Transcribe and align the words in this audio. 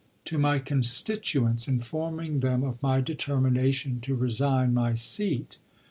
"To 0.25 0.39
my 0.39 0.57
constituents, 0.57 1.67
informing 1.67 2.39
them 2.39 2.63
of 2.63 2.81
my 2.81 3.01
determination 3.01 3.99
to 4.01 4.15
resign 4.15 4.73
my 4.73 4.95
seat." 4.95 5.59